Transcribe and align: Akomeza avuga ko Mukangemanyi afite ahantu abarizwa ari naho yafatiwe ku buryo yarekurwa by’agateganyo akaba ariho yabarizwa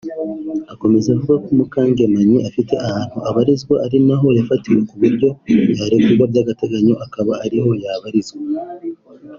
Akomeza 0.73 1.07
avuga 1.15 1.35
ko 1.43 1.49
Mukangemanyi 1.57 2.37
afite 2.49 2.73
ahantu 2.85 3.17
abarizwa 3.29 3.75
ari 3.85 3.97
naho 4.07 4.27
yafatiwe 4.37 4.79
ku 4.87 4.93
buryo 5.01 5.29
yarekurwa 5.79 6.23
by’agateganyo 6.31 6.93
akaba 7.05 7.33
ariho 7.45 7.69
yabarizwa 7.83 8.39